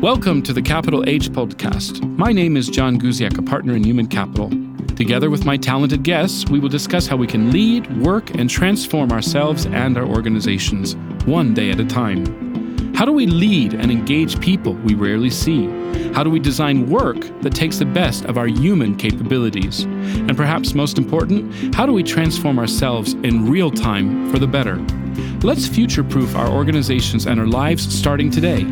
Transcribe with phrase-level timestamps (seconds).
[0.00, 2.00] Welcome to the Capital H podcast.
[2.16, 4.48] My name is John Guziak, a partner in human capital.
[4.96, 9.12] Together with my talented guests, we will discuss how we can lead, work, and transform
[9.12, 12.94] ourselves and our organizations, one day at a time.
[12.94, 15.66] How do we lead and engage people we rarely see?
[16.14, 19.82] How do we design work that takes the best of our human capabilities?
[19.84, 24.76] And perhaps most important, how do we transform ourselves in real time for the better?
[25.42, 28.64] Let's future proof our organizations and our lives starting today.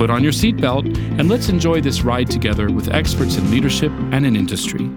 [0.00, 4.24] Put on your seatbelt and let's enjoy this ride together with experts in leadership and
[4.24, 4.90] in industry.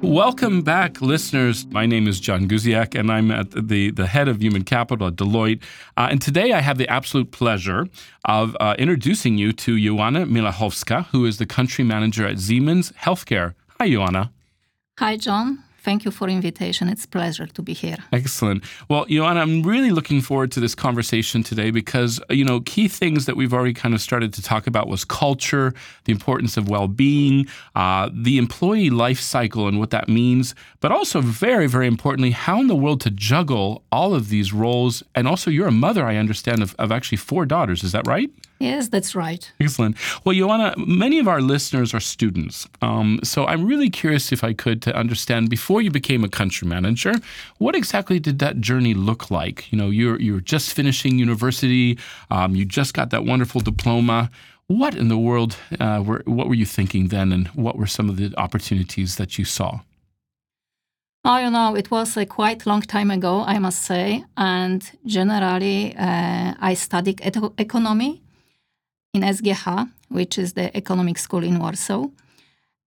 [0.00, 1.66] Welcome back, listeners.
[1.66, 5.16] My name is John Guziak, and I'm at the, the head of human capital at
[5.16, 5.62] Deloitte.
[5.98, 7.86] Uh, and today I have the absolute pleasure
[8.24, 13.52] of uh, introducing you to Joanna Miłachowska, who is the country manager at Siemens Healthcare.
[13.78, 14.32] Hi, Joanna.
[15.00, 15.62] Hi, John.
[15.84, 16.88] Thank you for invitation.
[16.88, 17.96] It's pleasure to be here.
[18.12, 18.62] Excellent.
[18.88, 23.26] Well, Joanna, I'm really looking forward to this conversation today because, you know, key things
[23.26, 25.74] that we've already kind of started to talk about was culture,
[26.04, 31.20] the importance of well-being, uh, the employee life cycle and what that means, but also
[31.20, 35.02] very, very importantly, how in the world to juggle all of these roles.
[35.16, 37.82] And also, you're a mother, I understand, of, of actually four daughters.
[37.82, 38.30] Is that right?
[38.62, 39.50] Yes, that's right.
[39.58, 39.96] Excellent.
[40.24, 42.68] Well, Joanna, many of our listeners are students.
[42.80, 46.68] Um, so I'm really curious if I could to understand before you became a country
[46.68, 47.14] manager,
[47.58, 49.70] what exactly did that journey look like?
[49.72, 51.98] You know, you're, you're just finishing university,
[52.30, 54.30] um, you just got that wonderful diploma.
[54.68, 58.08] What in the world uh, were, what were you thinking then, and what were some
[58.08, 59.80] of the opportunities that you saw?
[61.24, 64.24] Oh, you know, it was a quite long time ago, I must say.
[64.36, 67.20] And generally, uh, I studied
[67.58, 68.21] economy
[69.14, 72.06] in SGH, which is the economic school in Warsaw.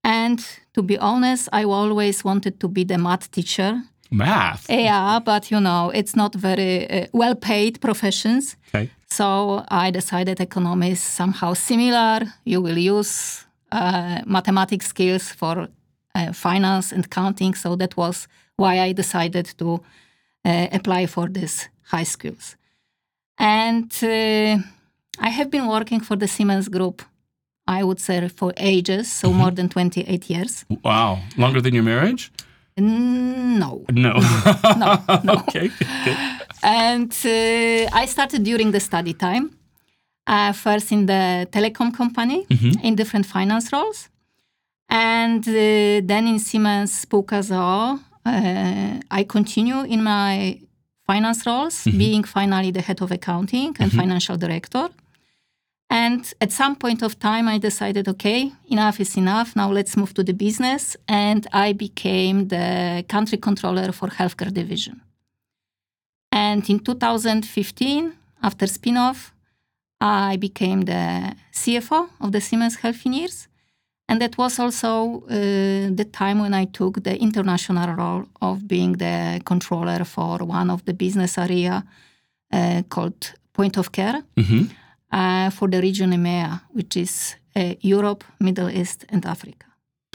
[0.03, 0.39] And
[0.73, 3.81] to be honest, I always wanted to be the math teacher.
[4.11, 4.69] Math?
[4.69, 8.55] Yeah, but you know, it's not very uh, well paid professions.
[8.73, 8.89] Okay.
[9.09, 12.21] So I decided economy is somehow similar.
[12.43, 15.67] You will use uh, mathematics skills for
[16.15, 17.55] uh, finance and counting.
[17.55, 18.27] So that was
[18.57, 19.81] why I decided to
[20.43, 22.55] uh, apply for these high schools.
[23.37, 24.59] And uh,
[25.19, 27.01] I have been working for the Siemens Group,
[27.67, 29.37] I would say, for ages, so mm-hmm.
[29.37, 30.65] more than 28 years.
[30.83, 31.19] Wow.
[31.37, 32.31] Longer than your marriage?
[32.77, 33.85] No.
[33.91, 34.13] No.
[34.77, 35.03] no.
[35.23, 35.33] no.
[35.47, 35.69] okay.
[35.81, 36.17] okay.
[36.63, 39.51] And uh, I started during the study time,
[40.27, 42.85] uh, first in the telecom company mm-hmm.
[42.85, 44.09] in different finance roles.
[44.89, 47.41] And uh, then in Siemens Spółka
[48.25, 50.59] uh, I continue in my
[51.05, 51.97] finance roles, mm-hmm.
[51.97, 53.99] being finally the head of accounting and mm-hmm.
[53.99, 54.89] financial director.
[55.89, 59.55] And at some point of time, I decided, okay, enough is enough.
[59.55, 60.97] Now let's move to the business.
[61.07, 65.01] And I became the country controller for healthcare division.
[66.31, 69.33] And in 2015, after spin-off,
[70.01, 73.47] I became the CFO of the Siemens Healthineers.
[74.09, 78.93] And that was also uh, the time when I took the international role of being
[78.93, 81.83] the controller for one of the business area
[82.51, 84.23] uh, called Point of Care.
[84.35, 84.65] Mm-hmm
[85.11, 89.65] uh, for the region EMEA, which is uh, Europe, Middle East, and Africa.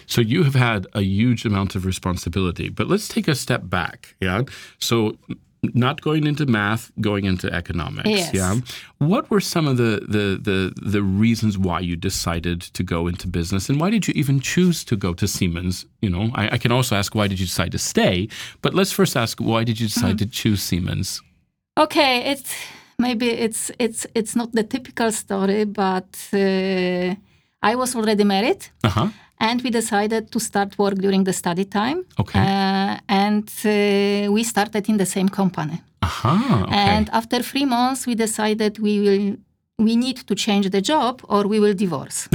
[0.07, 4.17] So you have had a huge amount of responsibility, but let's take a step back.
[4.21, 4.43] Yeah.
[4.79, 5.17] So
[5.63, 8.09] not going into math, going into economics.
[8.09, 8.35] Yes.
[8.35, 8.57] Yeah.
[8.99, 13.29] What were some of the, the the the reasons why you decided to go into
[13.29, 15.87] business, and why did you even choose to go to Siemens?
[16.01, 18.29] You know, I, I can also ask why did you decide to stay,
[18.63, 20.31] but let's first ask why did you decide mm-hmm.
[20.31, 21.23] to choose Siemens?
[21.79, 22.55] Okay, it's
[23.01, 27.15] maybe it's it's it's not the typical story, but uh,
[27.63, 28.71] I was already married.
[28.85, 29.09] Uh-huh.
[29.39, 32.05] And we decided to start work during the study time.
[32.19, 32.39] Okay.
[32.39, 35.81] Uh, and uh, we started in the same company.
[36.03, 36.75] Uh-huh, okay.
[36.75, 39.37] And after three months, we decided we will
[39.79, 42.29] we need to change the job or we will divorce.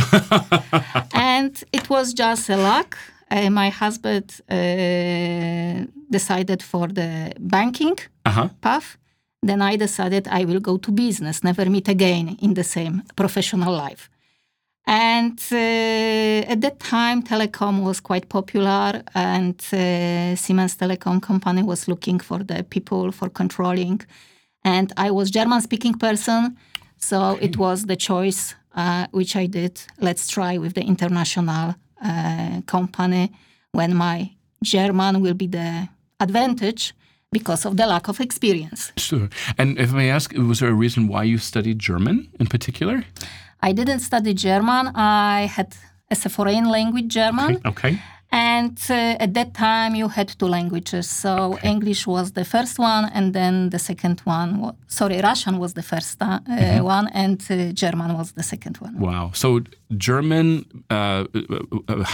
[1.13, 2.97] and it was just a luck.
[3.29, 8.49] Uh, my husband uh, decided for the banking uh-huh.
[8.61, 8.97] path
[9.41, 13.73] then I decided I will go to business, never meet again in the same professional
[13.73, 14.09] life.
[14.87, 21.87] And uh, at that time, telecom was quite popular, and uh, Siemens Telecom company was
[21.87, 24.01] looking for the people for controlling.
[24.63, 26.55] And I was German-speaking person,
[26.97, 27.45] so okay.
[27.45, 29.81] it was the choice uh, which I did.
[29.99, 33.31] Let's try with the international uh, company
[33.71, 34.31] when my
[34.63, 35.89] German will be the
[36.19, 36.93] advantage
[37.31, 38.91] because of the lack of experience.
[38.97, 39.29] Sure.
[39.57, 43.03] And if I may ask, was there a reason why you studied German in particular?
[43.61, 44.91] I didn't study German.
[44.95, 45.75] I had
[46.09, 47.57] as a foreign language German.
[47.65, 47.69] Okay.
[47.69, 48.01] okay.
[48.35, 51.05] And uh, at that time, you had two languages.
[51.09, 51.57] So.
[51.63, 54.49] English was the first one, and then the second one.
[54.61, 56.83] wa- sorry, Russian was the first uh, Mm-hmm.
[56.83, 58.93] one, and uh, German was the second one.
[58.99, 59.31] Wow.
[59.33, 59.47] So
[59.97, 60.65] German,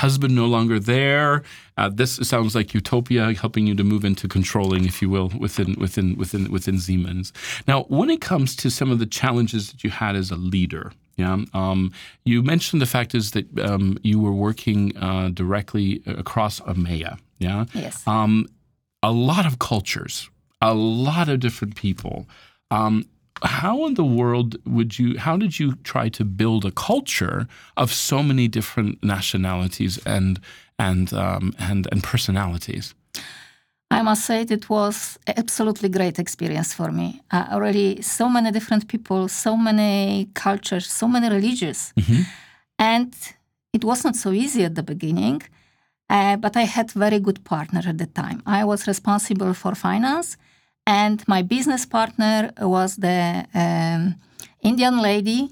[0.03, 1.43] husband no longer there.
[1.77, 5.75] Uh, this sounds like utopia, helping you to move into controlling, if you will, within
[5.79, 7.33] within within within Siemens.
[7.67, 10.91] Now, when it comes to some of the challenges that you had as a leader,
[11.17, 11.91] yeah, um,
[12.23, 17.19] you mentioned the fact is that um, you were working uh, directly across EMEA.
[17.39, 17.65] Yeah.
[17.73, 18.07] Yes.
[18.07, 18.47] Um,
[19.03, 20.29] a lot of cultures,
[20.61, 22.27] a lot of different people.
[22.69, 23.05] Um,
[23.43, 25.17] how in the world would you?
[25.17, 30.39] How did you try to build a culture of so many different nationalities and
[30.77, 32.93] and um, and and personalities?
[33.91, 37.07] I must say it was absolutely great experience for me.
[37.29, 41.93] Uh, already so many different people, so many cultures, so many religions,
[42.79, 43.13] and
[43.73, 45.41] it was not so easy at the beginning.
[46.09, 48.41] Uh, but I had very good partner at the time.
[48.45, 50.37] I was responsible for finance,
[50.85, 54.15] and my business partner was the um,
[54.61, 55.49] Indian lady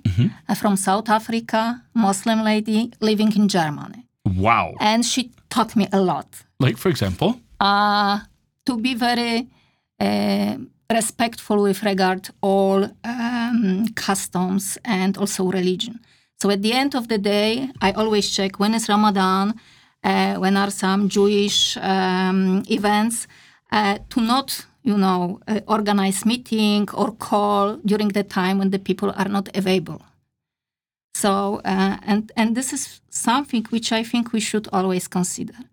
[0.49, 4.73] uh, from South Africa, Muslim lady living in Germany, Wow!
[4.79, 6.27] and she taught me a lot
[6.59, 8.19] Like for example, uh,
[8.65, 9.47] to be very
[9.99, 10.57] uh,
[10.91, 15.99] respectful with regard all um, customs and also religion.
[16.41, 19.53] So at the end of the day, I always check when is Ramadan,
[20.03, 23.27] uh, when are some Jewish um, events,
[23.71, 29.29] to not you know organize meeting or call during the time when the people are
[29.29, 30.01] not available.
[31.13, 35.68] So uh, and and this is something which I think we should always consider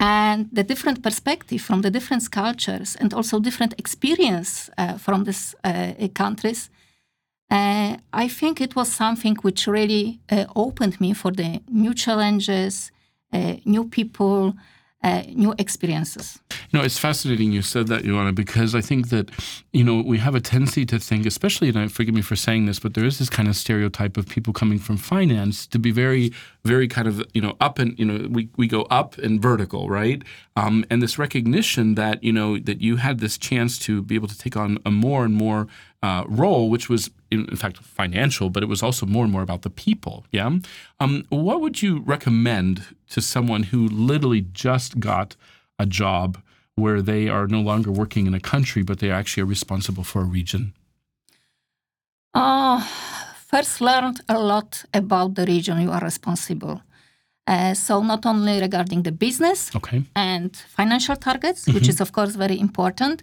[0.00, 5.54] and the different perspective from the different cultures and also different experience uh, from these
[5.64, 6.70] uh, countries.
[7.50, 12.92] Uh, i think it was something which really uh, opened me for the new challenges
[13.32, 14.54] uh, new people
[15.02, 16.40] uh, new experiences
[16.72, 19.30] No, it's fascinating you said that, Joanna, because I think that,
[19.72, 22.66] you know, we have a tendency to think, especially, and I, forgive me for saying
[22.66, 25.90] this, but there is this kind of stereotype of people coming from finance to be
[25.90, 26.32] very,
[26.64, 29.88] very kind of, you know, up and, you know, we, we go up and vertical,
[29.88, 30.22] right?
[30.56, 34.28] Um, and this recognition that, you know, that you had this chance to be able
[34.28, 35.68] to take on a more and more
[36.02, 39.42] uh, role, which was, in, in fact, financial, but it was also more and more
[39.42, 40.24] about the people.
[40.32, 40.50] Yeah.
[41.00, 45.36] Um, what would you recommend to someone who literally just got
[45.78, 46.38] a job
[46.74, 50.22] where they are no longer working in a country, but they actually are responsible for
[50.22, 50.72] a region?
[52.34, 52.80] Uh,
[53.50, 56.82] first, learned a lot about the region you are responsible.
[57.46, 60.02] Uh, so, not only regarding the business Okay.
[60.14, 63.22] and financial targets, which is, of course, very important,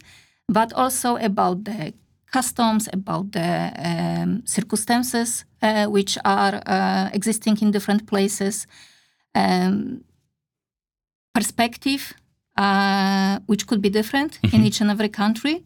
[0.49, 1.93] but also about the
[2.37, 3.51] customs, about the
[3.89, 8.67] um, circumstances uh, which are uh, existing in different places,
[9.33, 10.03] um,
[11.33, 12.13] perspective,
[12.57, 15.63] uh, which could be different in each and every country,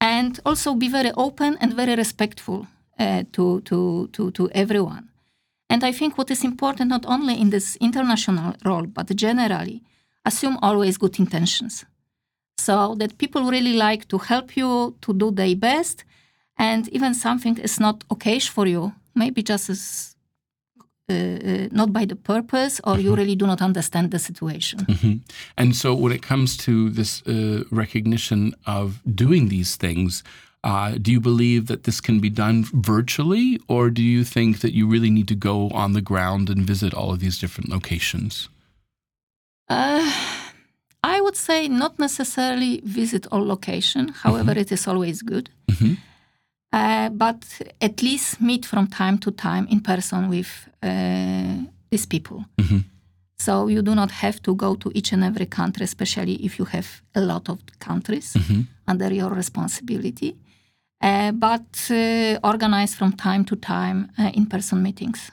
[0.00, 2.66] and also be very open and very respectful
[2.98, 5.08] uh, to, to, to, to everyone.
[5.70, 9.82] And I think what is important not only in this international role, but generally,
[10.24, 11.84] assume always good intentions.
[12.58, 16.04] So that people really like to help you to do their best,
[16.56, 20.14] and even something is not okay for you, maybe just is
[21.10, 24.78] uh, uh, not by the purpose, or you really do not understand the situation.
[24.86, 25.20] Mhm.
[25.56, 30.22] And so, when it comes to this uh, recognition of doing these things,
[30.62, 34.72] uh, do you believe that this can be done virtually, or do you think that
[34.72, 38.48] you really need to go on the ground and visit all of these different locations?
[39.68, 40.10] Uh,
[41.16, 44.08] I would say not necessarily visit all location.
[44.24, 45.48] However, it is always good.
[45.68, 45.96] Mhm.
[46.72, 47.44] Uh, but
[47.80, 50.50] at least meet from time to time in person with
[50.82, 51.56] uh,
[51.90, 52.44] these people.
[52.56, 52.84] Mhm.
[53.38, 56.66] So you do not have to go to each and every country, especially if you
[56.66, 58.66] have a lot of countries Mhm.
[58.90, 60.34] under your responsibility.
[61.00, 65.30] Uh, but uh, organize from time to time uh, in-person meetings.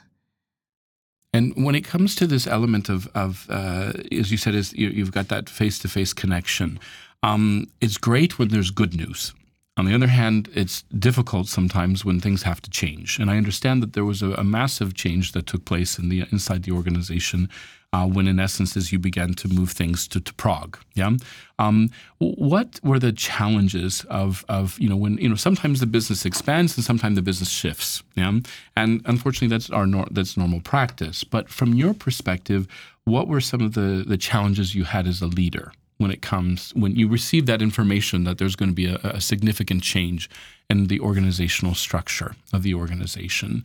[1.32, 4.88] And when it comes to this element of, of uh, as you said, is you,
[4.88, 6.78] you've got that face-to-face connection.
[7.22, 9.32] Um, it's great when there's good news.
[9.78, 13.18] On the other hand, it's difficult sometimes when things have to change.
[13.18, 16.26] And I understand that there was a, a massive change that took place in the
[16.30, 17.48] inside the organization
[17.94, 20.78] uh, when, in essence, as you began to move things to, to Prague.
[20.94, 21.12] Yeah.
[21.58, 26.24] Um, what were the challenges of, of you know when you know sometimes the business
[26.24, 28.02] expands and sometimes the business shifts.
[28.14, 28.40] Yeah.
[28.76, 31.24] And unfortunately, that's our nor- that's normal practice.
[31.24, 32.66] But from your perspective,
[33.04, 35.72] what were some of the the challenges you had as a leader?
[36.02, 39.20] When it comes when you receive that information that there's going to be a, a
[39.20, 40.28] significant change
[40.68, 43.64] in the organizational structure of the organization.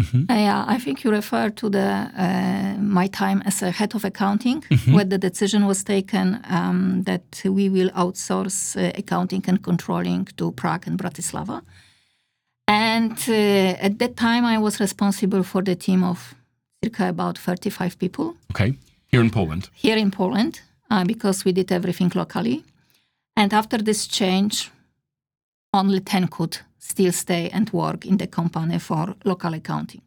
[0.00, 4.04] Uh, yeah, I think you refer to the uh, my time as a head of
[4.04, 10.24] accounting, where the decision was taken um, that we will outsource uh, accounting and controlling
[10.36, 11.62] to Prague and Bratislava.
[12.66, 16.34] And uh, at that time, I was responsible for the team of
[16.84, 18.74] circa about 35 people Okay.
[19.06, 19.68] Here in Poland.
[19.74, 20.60] here in Poland
[20.90, 22.64] uh, because we did everything locally.
[23.36, 24.70] And after this change,
[25.72, 30.02] only 10 could still stay and work in the company for local accounting.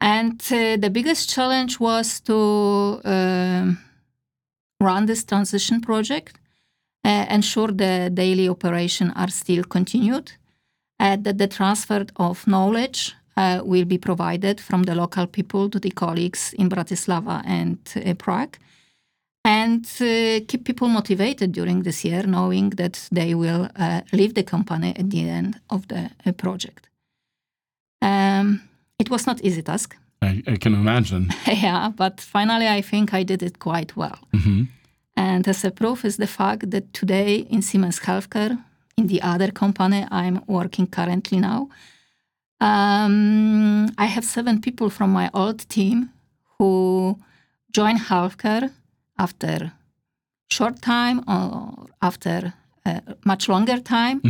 [0.00, 3.78] And uh, the biggest challenge was to um
[4.80, 6.38] run this transition project,
[7.04, 10.32] uh, ensure the daily operation are still continued,
[11.00, 15.78] uh, that the transfer of knowledge uh, will be provided from the local people to
[15.78, 18.56] the colleagues in Bratislava and uh, Prague,
[19.46, 24.42] and uh, keep people motivated during this year, knowing that they will uh, leave the
[24.42, 26.88] company at the end of the uh, project.
[28.02, 28.60] Um,
[28.98, 31.32] it was not easy task, I, I can imagine.
[31.46, 34.18] yeah, but finally I think I did it quite well.
[34.32, 34.64] hmm
[35.16, 38.58] And as a proof is the fact that today in Siemens Healthcare,
[38.96, 41.68] in the other company I'm working currently now,
[42.60, 46.10] um, I have seven people from my old team
[46.58, 47.16] who
[47.70, 48.70] join healthcare
[49.18, 49.72] after
[50.48, 52.54] short time or after
[52.84, 54.22] a much longer time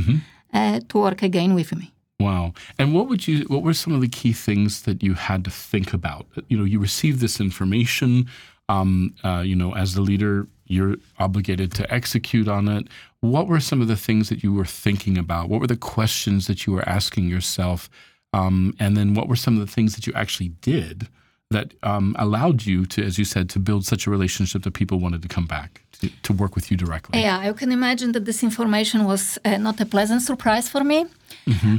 [0.53, 1.93] uh, to work again with me.
[2.19, 2.55] Wow.
[2.79, 5.51] And what would you what were some of the key things that you had to
[5.51, 6.27] think about?
[6.49, 8.27] You know, you received this information
[8.69, 12.89] um, uh, you know, as the leader, you're obligated to execute on it.
[13.21, 15.49] What were some of the things that you were thinking about?
[15.49, 17.89] What were the questions that you were asking yourself?
[18.33, 21.09] Um, and then what were some of the things that you actually did
[21.51, 24.99] that um, allowed you to, as you said, to build such a relationship that people
[24.99, 27.21] wanted to come back to, to work with you directly?
[27.21, 31.07] Yeah, I can imagine that this information was uh, not a pleasant surprise for me.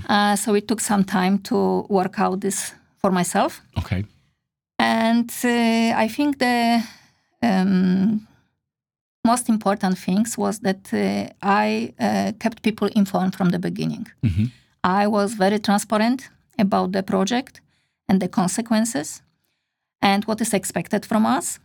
[0.08, 3.62] Uh, so it took some time to work out this for myself.
[3.78, 4.06] Okay.
[4.80, 6.82] And uh, I think the
[7.44, 8.26] um,
[9.26, 14.08] most important things was that uh, I uh, kept people informed from the beginning.
[14.24, 14.52] Mhm.
[14.84, 17.62] I was very transparent about the project
[18.08, 19.22] and the consequences
[20.02, 21.60] and what is expected from us.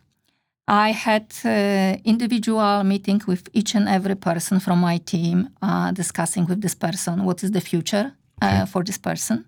[0.68, 6.46] I had uh, individual meeting with each and every person from my team, uh, discussing
[6.46, 9.44] with this person what is the future uh, for this person.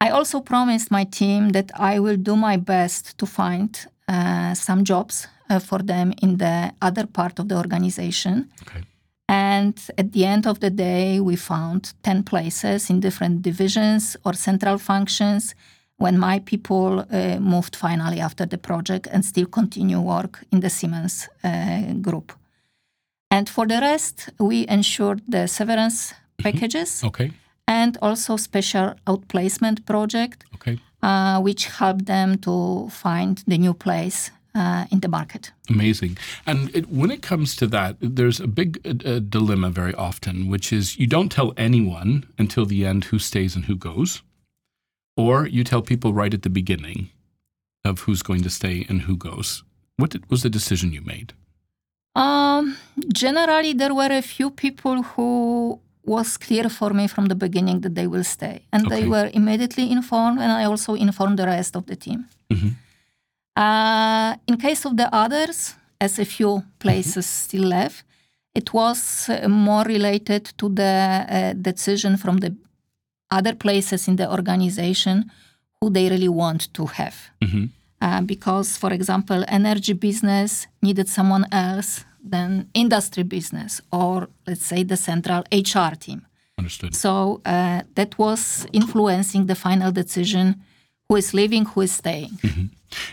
[0.00, 4.84] I also promised my team that I will do my best to find uh, some
[4.84, 8.50] jobs uh, for them in the other part of the organization.
[8.62, 8.82] Okay.
[9.28, 14.34] And at the end of the day, we found 10 places in different divisions or
[14.34, 15.54] central functions
[16.04, 20.68] when my people uh, moved finally after the project and still continue work in the
[20.70, 22.32] Siemens uh, group.
[23.30, 27.30] And for the rest, we ensured the severance packages Okay.
[27.66, 30.78] and also special outplacement project, Okay.
[31.02, 35.52] uh, which helped them to find the new place uh, in the market.
[35.70, 36.18] Amazing.
[36.46, 40.50] And it, when it comes to that, there's a big uh, uh, dilemma very often,
[40.50, 44.22] which is you don't tell anyone until the end who stays and who goes,
[45.16, 47.10] or you tell people right at the beginning
[47.84, 49.62] of who's going to stay and who goes.
[49.96, 51.32] What did, was the decision you made?
[52.16, 52.76] Um,
[53.12, 57.94] generally, there were a few people who was clear for me from the beginning that
[57.94, 59.00] they will stay, and Okay.
[59.00, 62.26] they were immediately informed, and I also informed the rest of the team.
[62.50, 62.74] Mhm.
[63.56, 68.04] Uh, in case of the others, as a few places still left,
[68.54, 72.54] it was uh, more related to the uh, decision from the
[73.38, 75.16] other places in the organization
[75.80, 77.16] who they really want to have.
[77.40, 77.68] Mhm.
[78.00, 84.84] Uh, because, for example, energy business needed someone else than industry business, or let's say
[84.84, 86.20] the central HR team.
[86.58, 86.94] Understood.
[86.94, 90.46] So uh, that was influencing the final decision:
[91.08, 92.38] who is leaving, who is staying.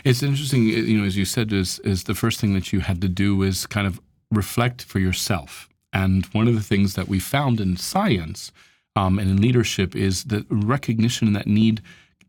[0.04, 2.80] It's interesting, uh, you know, as you said, is is the first thing that you
[2.80, 4.00] had to do is kind of
[4.30, 5.68] reflect for yourself.
[5.92, 8.52] And one of the things that we found in science
[8.96, 11.82] um, and in leadership is the recognition and that need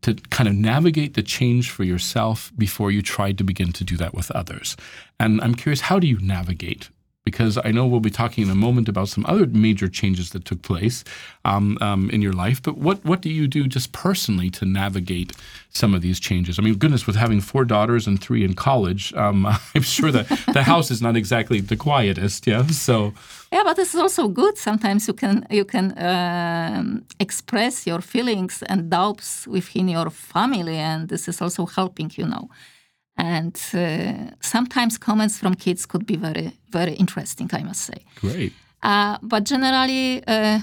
[0.04, 3.96] to kind of navigate the change for yourself before you try to begin to do
[3.96, 4.76] that with others.
[5.18, 6.90] And I'm curious, how do you navigate?
[7.24, 10.44] Because I know we'll be talking in a moment about some other major changes that
[10.44, 11.04] took place
[11.46, 12.62] um, um, in your life.
[12.62, 15.32] But what what do you do just personally to navigate
[15.70, 16.58] some of these changes?
[16.58, 20.28] I mean, goodness, with having four daughters and three in college, um, I'm sure that
[20.52, 22.46] the house is not exactly the quietest.
[22.46, 23.14] Yeah, so
[23.54, 24.58] Yeah, but this is also good.
[24.58, 31.08] Sometimes you can you can um, express your feelings and doubts within your family, and
[31.08, 32.48] this is also helping, you know.
[33.16, 38.04] And uh, sometimes comments from kids could be very very interesting, I must say.
[38.20, 38.52] great.
[38.82, 40.58] Uh, but generally, uh,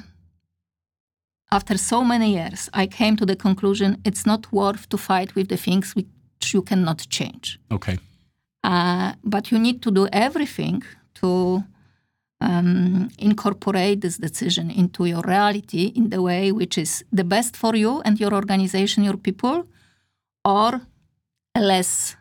[1.49, 5.47] after so many years, I came to the conclusion it's not worth to fight with
[5.47, 7.57] the things which you cannot change.
[7.69, 7.97] Okay.
[8.63, 10.83] Uh, but you need to do everything
[11.13, 11.63] to
[12.41, 17.75] um, incorporate this decision into your reality in the way which is the best for
[17.75, 19.67] you and your organization, your people,
[20.43, 20.81] or
[21.55, 22.15] less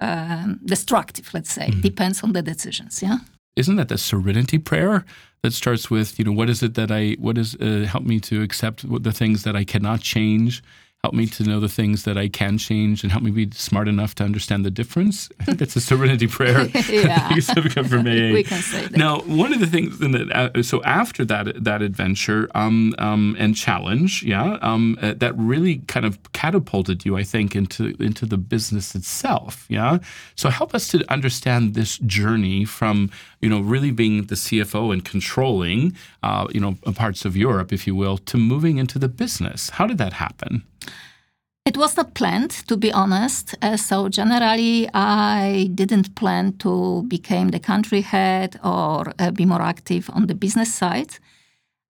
[0.00, 1.68] um, destructive, let's say.
[1.68, 1.80] Mm-hmm.
[1.80, 3.18] Depends on the decisions, yeah?
[3.56, 5.04] Isn't that the serenity prayer
[5.42, 8.20] that starts with, you know, what is it that I, what is, uh, help me
[8.20, 10.62] to accept the things that I cannot change
[11.06, 13.86] help me to know the things that I can change and help me be smart
[13.86, 15.28] enough to understand the difference.
[15.38, 16.66] I think that's a serenity prayer.
[16.90, 17.28] yeah.
[17.92, 18.32] from AA.
[18.32, 18.96] we can say that.
[18.96, 23.54] Now, one of the things that, uh, so after that that adventure um, um, and
[23.54, 28.36] challenge, yeah, um, uh, that really kind of catapulted you, I think, into into the
[28.36, 29.64] business itself.
[29.68, 29.98] Yeah.
[30.34, 33.10] So help us to understand this journey from
[33.40, 35.94] you know really being the CFO and controlling
[36.24, 39.70] uh, you know parts of Europe, if you will, to moving into the business.
[39.70, 40.64] How did that happen?
[41.66, 43.56] It was not planned, to be honest.
[43.60, 49.62] Uh, so generally, I didn't plan to become the country head or uh, be more
[49.62, 51.18] active on the business side.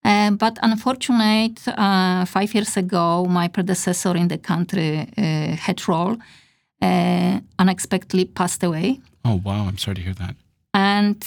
[0.03, 6.17] Uh, but unfortunately, uh, five years ago, my predecessor in the country uh, head role
[6.81, 8.99] uh, unexpectedly passed away.
[9.27, 9.67] Oh wow!
[9.69, 10.37] I'm sorry to hear that.
[10.73, 11.23] And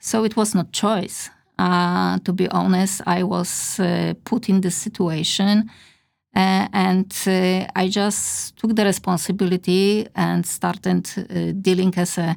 [0.00, 1.30] so it was not choice.
[1.58, 3.80] to be honest, I was
[4.24, 5.70] put in this situation
[6.36, 12.36] uh, and uh, I just took the responsibility and started uh, dealing as a,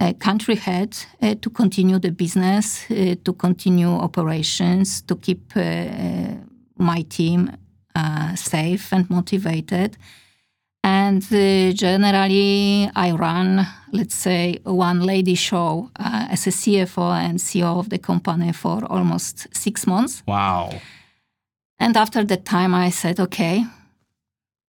[0.00, 6.34] a country head uh, to continue the business, uh, to continue operations, to keep uh,
[6.76, 7.50] my team
[8.34, 9.96] safe and motivated.
[10.82, 17.88] And generally, I run, let's say, one lady show as a CFO and CEO of
[17.88, 20.24] the company for almost six months.
[20.26, 20.70] Wow.
[21.84, 23.66] And after that time, I said, okay,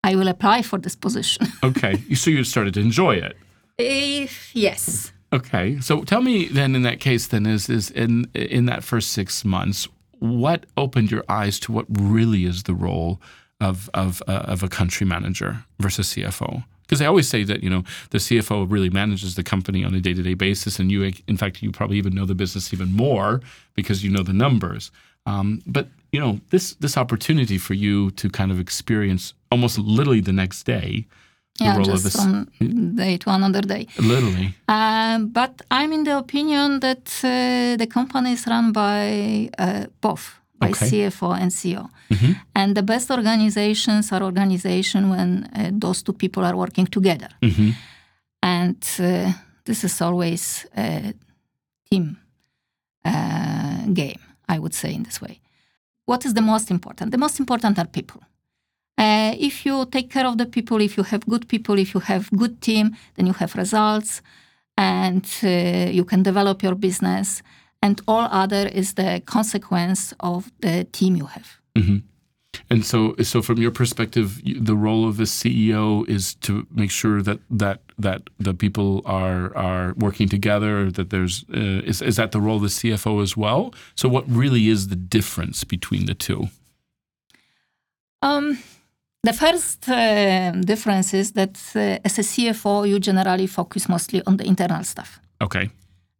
[0.03, 1.47] I will apply for this position.
[1.63, 2.03] okay.
[2.15, 3.37] So you started to enjoy it?
[3.77, 5.13] If, yes.
[5.31, 5.79] Okay.
[5.81, 9.45] So tell me then in that case then is is in in that first 6
[9.45, 9.89] months
[10.21, 13.21] what opened your eyes to what really is the role
[13.61, 16.65] of of uh, of a country manager versus CFO?
[16.83, 20.01] Because I always say that you know the CFO really manages the company on a
[20.01, 22.93] day to day basis, and you, in fact, you probably even know the business even
[22.93, 23.41] more
[23.75, 24.91] because you know the numbers.
[25.27, 30.21] Um, but you know this this opportunity for you to kind of experience almost literally
[30.21, 31.07] the next day
[31.59, 32.49] the yeah, just this, from
[32.97, 33.87] day to another day.
[33.99, 34.55] Literally.
[34.69, 40.41] Uh, but I'm in the opinion that uh, the company is run by uh, both
[40.59, 40.87] by okay.
[40.87, 41.91] CFO and CEO.
[42.11, 42.33] Mm-hmm.
[42.55, 47.29] And the best organizations are organizations when uh, those two people are working together.
[47.43, 47.71] Mm-hmm.
[48.43, 49.33] And uh,
[49.65, 51.15] this is always a
[51.91, 52.17] team
[53.05, 54.21] uh, game.
[54.55, 55.41] I would say in this way.
[56.11, 57.11] What is the most important?
[57.11, 58.21] The most important are people.
[58.99, 62.01] Uh, if you take care of the people, if you have good people, if you
[62.01, 64.23] have good team, then you have results,
[64.77, 67.43] and uh, you can develop your business.
[67.81, 71.49] And all other is the consequence of the team you have.
[71.79, 71.99] Mm-hmm.
[72.73, 77.21] And so, so from your perspective, the role of the CEO is to make sure
[77.21, 80.91] that that that the people are are working together.
[80.91, 83.75] That there's uh, is is that the role of the CFO as well?
[83.95, 86.49] So, what really is the difference between the two?
[88.23, 88.59] Um,
[89.23, 94.39] the first uh, difference is that uh, as a CFO, you generally focus mostly on
[94.39, 95.21] the internal stuff.
[95.41, 95.69] Okay.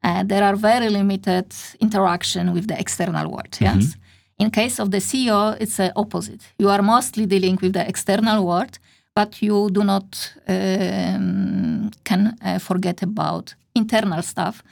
[0.05, 1.47] Uh, there are very limited
[1.81, 3.57] interaction with the external world.
[3.61, 3.97] Yes.
[4.39, 4.45] Mm-hmm.
[4.45, 6.53] In case of the CEO, it's the opposite.
[6.59, 8.79] You are mostly dealing with the external world,
[9.15, 14.63] but you do not um, can uh, forget about internal stuff,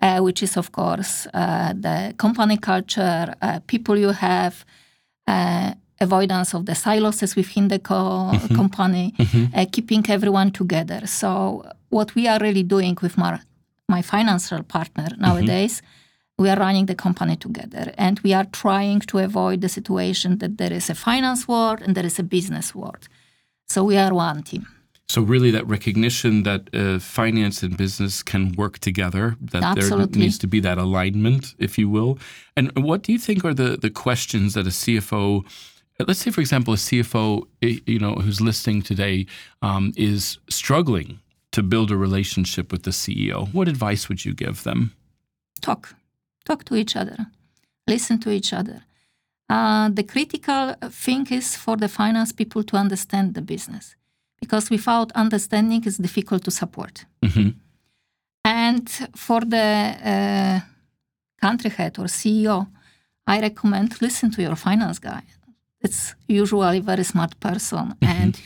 [0.00, 4.64] uh, which is of course uh, the company culture, uh, people you have,
[5.26, 8.56] uh, avoidance of the silos within the co- mm-hmm.
[8.56, 9.54] company, mm-hmm.
[9.54, 11.06] Uh, keeping everyone together.
[11.06, 13.38] So what we are really doing with my,
[13.88, 15.22] my financial partner mm-hmm.
[15.22, 15.80] nowadays.
[15.80, 16.01] Mm-hmm
[16.38, 20.58] we are running the company together and we are trying to avoid the situation that
[20.58, 23.08] there is a finance world and there is a business world.
[23.68, 24.66] So we are one team.
[25.08, 30.06] So really, that recognition that uh, finance and business can work together, that Absolutely.
[30.06, 32.18] there needs to be that alignment, if you will.
[32.56, 35.44] And what do you think are the the questions that a CFO
[36.08, 39.26] let's say, for example, a CFO, eh, you know, who's listening today
[39.60, 41.20] um, is struggling
[41.52, 43.52] to build a relationship with the CEO.
[43.52, 44.94] What advice would you give them?
[45.60, 45.94] Talk
[46.44, 47.16] talk to each other,
[47.86, 48.82] listen to each other.
[49.48, 53.96] Uh, the critical thing is for the finance people to understand the business
[54.40, 57.04] because without understanding it's difficult to support.
[57.22, 57.50] Mm-hmm.
[58.44, 60.60] And for the uh,
[61.40, 62.66] country head or CEO,
[63.26, 65.22] I recommend listen to your finance guy.
[65.80, 68.40] It's usually a very smart person and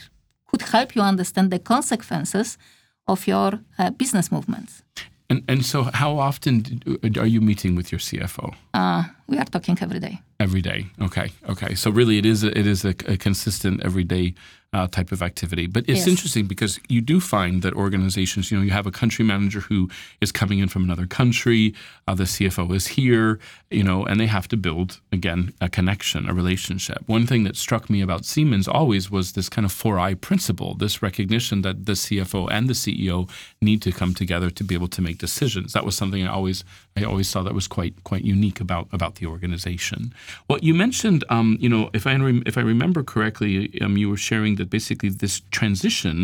[0.47, 2.59] could help you understand the consequences
[3.07, 4.83] of your uh, business movements.
[5.29, 8.55] And and so, how often do- are you meeting with your CFO?
[8.77, 10.19] Uh, we are talking every day.
[10.39, 10.87] Every day.
[11.01, 11.29] Okay.
[11.49, 11.75] Okay.
[11.75, 14.35] So really, it is a, it is a, a consistent everyday
[14.73, 15.67] uh, type of activity.
[15.67, 16.09] But it's Yes.
[16.09, 19.89] interesting because you do find that organizations, you know, you have a country manager who
[20.21, 21.73] is coming in from another country.
[22.07, 23.39] Uh, the CFO is here,
[23.71, 26.99] you know, and they have to build again a connection, a relationship.
[27.07, 30.75] One thing that struck me about Siemens always was this kind of four eye principle,
[30.75, 33.29] this recognition that the CFO and the CEO
[33.63, 35.73] need to come together to be able to make decisions.
[35.73, 36.63] That was something I always
[36.99, 40.01] I always saw that was quite quite unique about about the organization.
[40.49, 43.53] Well, you mentioned, um, you know, if I rem- if I remember correctly,
[43.85, 46.17] um, you were sharing that basically this transition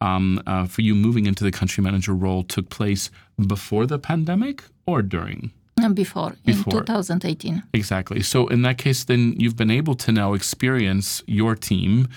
[0.00, 3.10] um, uh, for you moving into the country manager role took place
[3.54, 5.40] before the pandemic or during.
[5.76, 7.62] And before, in 2018.
[7.72, 8.22] Exactly.
[8.22, 12.08] So in that case, then you've been able to now experience your team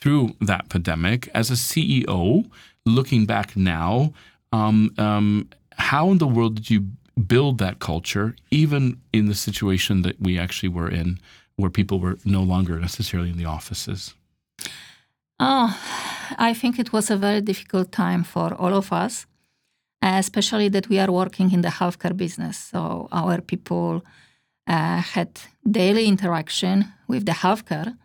[0.00, 2.50] through that pandemic as a CEO.
[2.84, 4.12] Looking back now,
[4.52, 6.80] um, um, how in the world did you
[7.16, 11.18] build that culture, even in the situation that we actually were in,
[11.56, 14.14] where people were no longer necessarily in the offices?
[15.38, 15.78] Oh,
[16.38, 19.26] I think it was a very difficult time for all of us,
[20.02, 22.58] especially that we are working in the healthcare business.
[22.58, 24.02] So our people
[24.66, 27.96] uh, had daily interaction with the healthcare.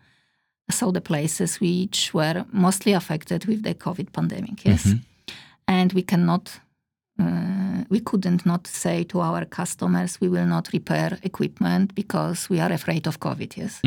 [0.70, 4.94] So the places which were mostly affected with the COVID pandemic, yes,
[5.66, 6.60] and we cannot,
[7.22, 12.60] uh, we couldn't not say to our customers we will not repair equipment because we
[12.60, 13.80] are afraid of COVID, yes.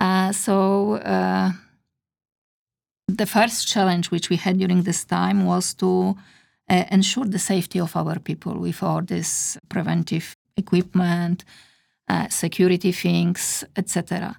[0.00, 0.94] Uh, so.
[0.94, 1.52] Uh,
[3.08, 6.16] the first challenge which we had during this time was to
[6.68, 11.44] uh, ensure the safety of our people with all this preventive equipment,
[12.08, 14.36] uh, security things, etc.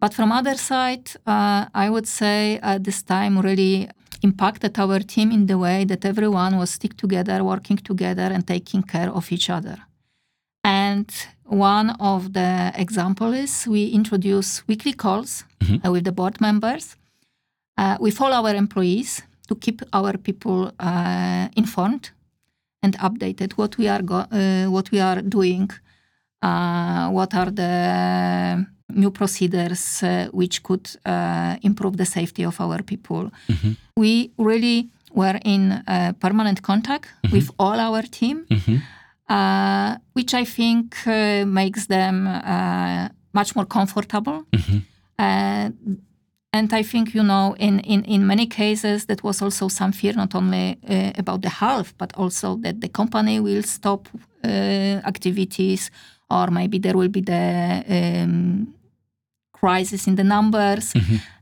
[0.00, 3.88] But from other side, uh, I would say uh, this time really
[4.22, 8.82] impacted our team in the way that everyone was stick together, working together, and taking
[8.82, 9.76] care of each other.
[10.64, 11.10] And
[11.44, 15.44] one of the example is we introduce weekly calls
[15.84, 16.96] uh, with the board members.
[17.78, 22.10] Uh, with all our employees to keep our people uh, informed
[22.82, 23.52] and updated.
[23.52, 25.70] What we are go- uh, what we are doing,
[26.40, 32.82] uh, what are the new procedures uh, which could uh, improve the safety of our
[32.82, 33.30] people.
[33.96, 38.46] We really were in uh, permanent contact with all our team,
[39.28, 44.44] uh, which I think uh, makes them uh, much more comfortable.
[45.18, 45.70] Uh,
[46.52, 50.14] and I think, you know, in, in, in many cases, that was also some fear,
[50.14, 54.08] not only uh, about the health, but also that the company will stop
[54.44, 54.48] uh,
[55.04, 55.90] activities,
[56.30, 58.74] or maybe there will be the um,
[59.60, 60.92] crisis in the numbers.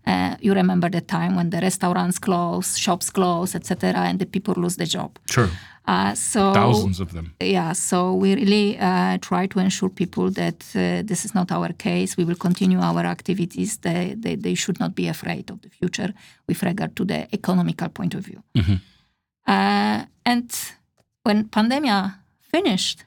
[0.07, 4.55] Uh, you remember the time when the restaurants close, shops close, etc., and the people
[4.63, 5.11] lose the job.
[5.35, 5.49] Sure.
[5.87, 7.27] Uh, so Thousands of them.
[7.41, 11.73] yeah, so we really uh, try to ensure people that uh, this is not our
[11.75, 12.17] case.
[12.17, 13.79] We will continue our activities.
[13.79, 16.13] They, they, they should not be afraid of the future
[16.49, 18.43] with regard to the economical point of view.
[19.47, 20.51] Uh, and
[21.23, 23.05] when pandemia finished,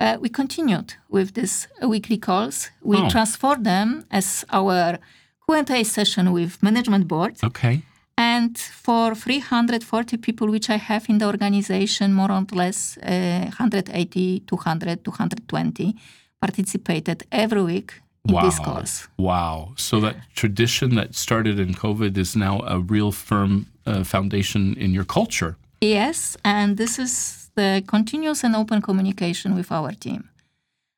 [0.00, 2.70] uh, we continued with these weekly calls.
[2.82, 3.08] We Oh.
[3.08, 4.98] transformed them as our
[5.46, 7.36] Q&A session with management board.
[7.44, 7.82] Okay.
[8.16, 14.40] And for 340 people which I have in the organization, more or less uh, 180,
[14.46, 15.94] 200, 220
[16.40, 17.92] participated every week
[18.28, 18.42] in Wow.
[18.42, 19.08] these calls.
[19.18, 19.72] Wow.
[19.76, 24.92] So that tradition that started in COVID is now a real firm uh, foundation in
[24.92, 25.56] your culture.
[25.80, 30.22] Yes, and this is the continuous and open communication with our team.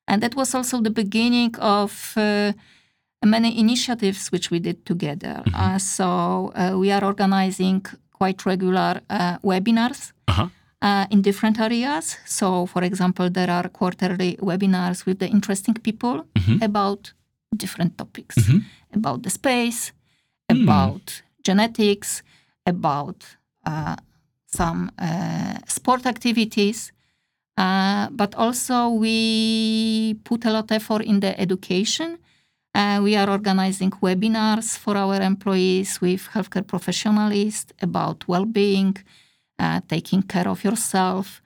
[0.09, 2.51] And that was also the beginning of uh,
[3.35, 5.37] many initiatives which we did together.
[5.63, 6.07] Uh, so
[6.55, 7.81] uh, we are organizing
[8.19, 10.47] quite regular uh, webinars Uh-huh.
[10.87, 12.05] uh, in different areas.
[12.39, 16.15] So, for example, there are quarterly webinars with the interesting people
[16.67, 17.01] about
[17.63, 18.35] different topics
[18.99, 19.81] about the space,
[20.49, 21.05] about
[21.47, 22.09] genetics,
[22.73, 23.19] about
[23.71, 23.95] uh,
[24.57, 26.91] some uh, sport activities.
[27.57, 32.17] Uh, but also, we put a lot of effort in the education.
[32.75, 38.97] Uh, we are organizing webinars for our employees with healthcare professionals about well-being,
[39.87, 41.41] taking care of yourself,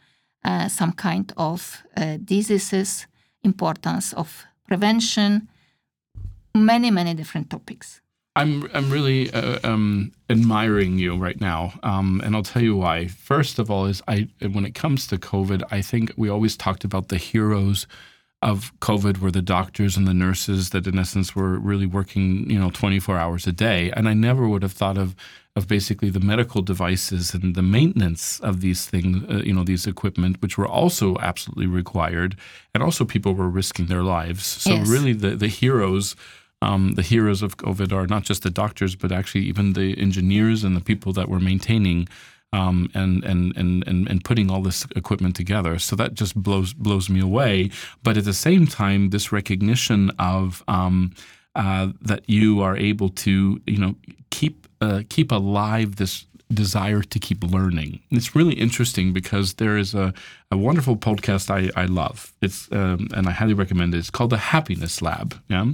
[0.70, 1.84] some kind of
[2.24, 3.08] diseases,
[3.44, 5.50] importance of prevention,
[6.56, 8.02] many many different topics.
[8.38, 13.08] I'm I'm really uh, um, admiring you right now, um, and I'll tell you why.
[13.08, 16.84] First of all, is I when it comes to COVID, I think we always talked
[16.84, 17.88] about the heroes
[18.44, 22.60] of COVID were the doctors and the nurses that, in essence, were really working, you
[22.60, 23.90] know, 24 hours a day.
[23.96, 25.16] And I never would have thought of
[25.56, 29.88] of basically the medical devices and the maintenance of these things, uh, you know, these
[29.88, 32.36] equipment, which were also absolutely required,
[32.76, 34.46] and also people were risking their lives.
[34.46, 34.88] So Yes.
[34.88, 36.16] really, the the heroes.
[36.62, 40.64] Um, the heroes of COVID are not just the doctors, but actually even the engineers
[40.64, 42.08] and the people that were maintaining
[42.54, 45.80] um, and, and and and and putting all this equipment together.
[45.80, 47.70] So that just blows blows me away.
[48.04, 51.14] But at the same time, this recognition of um,
[51.56, 53.96] uh, that you are able to you know
[54.30, 58.00] keep uh, keep alive this desire to keep learning.
[58.10, 60.14] It's really interesting because there is a,
[60.50, 62.34] a wonderful podcast I, I love.
[62.42, 63.98] It's um, and I highly recommend it.
[63.98, 65.40] It's called the Happiness Lab.
[65.50, 65.66] Yeah.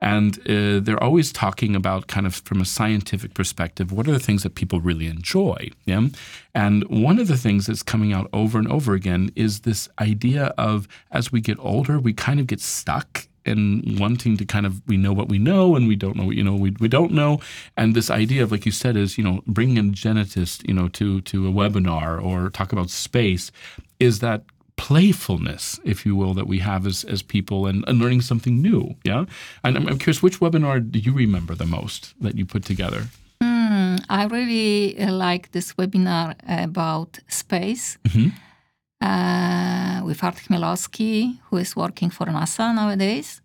[0.00, 4.18] And uh, they're always talking about kind of from a scientific perspective, what are the
[4.18, 5.70] things that people really enjoy?
[5.84, 6.08] Yeah.
[6.54, 10.46] And one of the things that's coming out over and over again is this idea
[10.58, 14.86] of as we get older, we kind of get stuck and wanting to kind of
[14.86, 17.12] we know what we know and we don't know what you know we, we don't
[17.12, 17.40] know
[17.76, 20.88] and this idea of like you said is you know bringing a genetist you know
[20.88, 23.52] to to a webinar or talk about space
[24.00, 24.42] is that
[24.76, 28.94] playfulness if you will that we have as as people and, and learning something new
[29.04, 29.24] yeah?
[29.64, 33.08] And I'm, I'm curious which webinar do you remember the most that you put together?
[34.08, 37.98] I really uh, like this webinar about space
[39.00, 43.40] uh, with Art Chmielewski, who is working for NASA nowadays.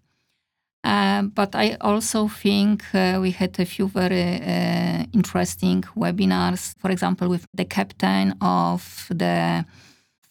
[0.83, 6.89] Uh, but I also think uh, we had a few very uh, interesting webinars, for
[6.89, 9.65] example, with the captain of the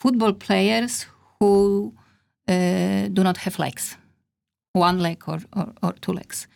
[0.01, 1.07] football players
[1.39, 1.93] who
[2.49, 3.97] uh, do not have legs,
[4.73, 6.49] one leg or, or, or two legs.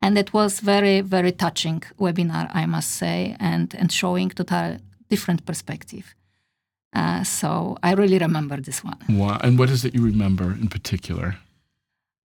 [0.00, 5.44] And it was very, very touching webinar, I must say, and, and showing total different
[5.44, 6.14] perspective.
[6.94, 8.98] Uh, so I really remember this one.
[9.08, 9.38] wow.
[9.42, 11.36] and what is it you remember in particular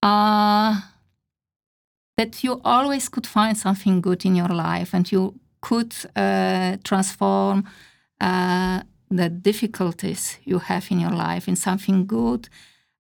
[0.04, 0.82] Uh,
[2.18, 7.64] that you always could find something good in your life and you could uh, transform
[8.22, 8.82] uh,
[9.18, 12.50] the difficulties you have in your life in something good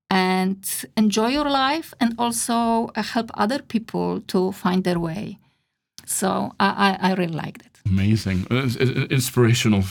[0.10, 5.39] and enjoy your life and also uh, help other people to find their way.
[6.06, 6.28] So
[6.60, 7.73] I, I, I really liked it.
[7.86, 8.67] amazing Uh,
[9.10, 9.82] inspirational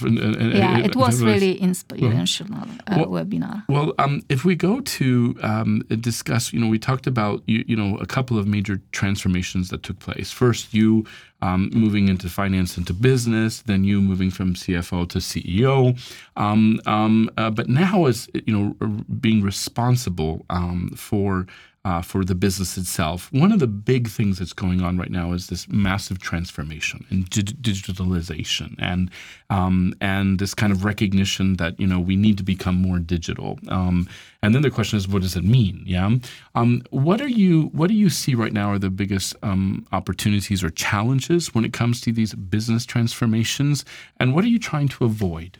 [0.65, 3.57] Yeah, it was really inspirational uh, Well- webinar.
[3.69, 5.07] Well, um, if we go to
[5.51, 9.69] um, discuss, you know, we talked about you, you know a couple of major transformations
[9.69, 10.29] that took place.
[10.43, 11.05] First, you
[11.43, 15.99] um, moving into finance into business, then you moving from CFO to CEO.
[16.37, 21.47] Um, um, uh, but now, as you know, being responsible um, for
[21.85, 23.29] uh, for the business itself.
[23.33, 27.29] One of the big things that's going on right now is this massive transformation and
[27.29, 29.11] dig- digitalization, and
[29.51, 33.59] um, and this kind of recognition that you know we need to become more digital.
[33.69, 34.09] Um,
[34.43, 35.83] and then the question is, what does it mean?
[35.87, 36.11] Yeah.
[36.55, 40.63] Um, what are you What do you see right now are the biggest um, opportunities
[40.63, 43.85] or challenges when it comes to these business transformations,
[44.21, 45.59] and what are you trying to avoid?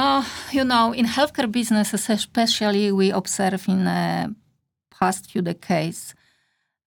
[0.00, 4.34] Uh, you know, in healthcare businesses, especially, we observe in the
[4.98, 6.14] past few decades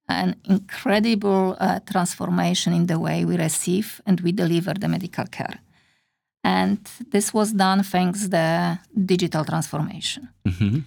[0.10, 5.60] an incredible uh, transformation in the way we receive and we deliver the medical care.
[6.44, 6.80] And
[7.12, 10.30] this was done thanks the digital transformation.
[10.44, 10.80] hmm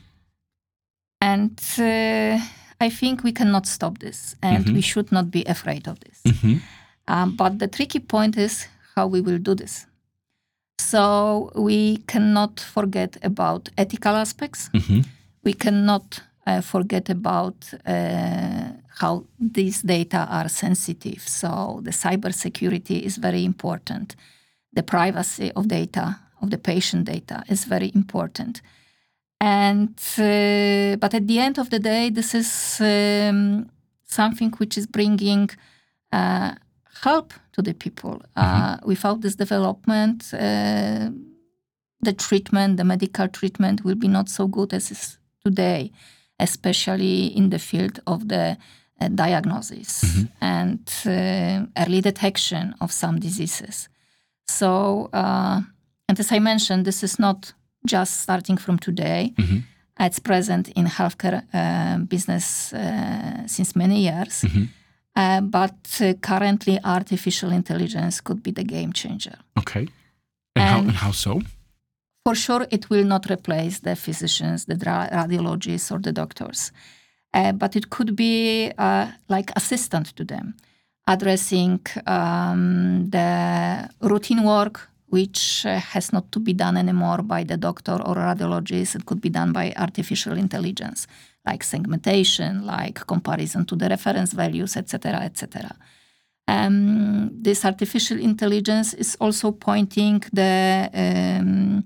[1.20, 2.38] And uh,
[2.80, 6.40] I think we cannot stop this, and we should not be afraid of this.
[6.40, 6.56] hmm
[7.08, 9.86] Um, but the tricky point is how we will do this.
[10.78, 14.70] So we cannot forget about ethical aspects.
[14.72, 15.00] hmm
[15.44, 17.54] We cannot uh, forget about
[17.86, 21.20] uh, how these data are sensitive.
[21.20, 24.16] So the cybersecurity is very important.
[24.72, 28.62] The privacy of data, of the patient data, is very important.
[29.40, 33.70] And uh, but at the end of the day, this is um,
[34.04, 35.50] something which is bringing
[36.12, 36.54] uh,
[37.02, 38.20] help to the people.
[38.36, 41.10] Uh, without this development, uh,
[42.02, 45.90] the treatment, the medical treatment, will be not so good as is today,
[46.38, 48.56] especially in the field of the
[49.00, 50.04] uh, diagnosis
[50.40, 53.88] and uh, early detection of some diseases.
[54.48, 55.60] So, uh,
[56.08, 57.52] and as I mentioned, this is not
[57.84, 59.32] just starting from today.
[59.38, 59.58] hmm
[59.98, 64.42] It's present in healthcare uh, business uh, since many years.
[64.44, 64.68] Mhm.
[65.16, 69.38] Uh, but uh, currently, artificial intelligence could be the game changer.
[69.58, 69.88] Okay.
[70.54, 71.40] And, how, And- and how so?
[72.26, 76.72] For sure, it will not replace the physicians, the radiologists, or the doctors,
[77.32, 80.54] uh, but it could be uh, like assistant to them,
[81.06, 87.56] addressing um, the routine work which uh, has not to be done anymore by the
[87.56, 88.96] doctor or radiologist.
[88.96, 91.06] It could be done by artificial intelligence,
[91.46, 95.76] like segmentation, like comparison to the reference values, etc., etc.
[96.48, 101.84] Um, this artificial intelligence is also pointing the um,